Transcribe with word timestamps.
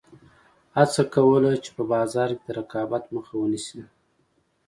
هڅه 0.77 1.01
کوله 1.13 1.51
چې 1.63 1.69
په 1.75 1.83
بازار 1.93 2.29
کې 2.37 2.43
د 2.47 2.49
رقابت 2.59 3.03
مخه 3.15 3.33
ونیسي. 3.37 3.81